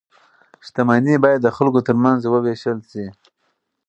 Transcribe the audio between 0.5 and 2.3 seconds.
شتمني باید د خلکو ترمنځ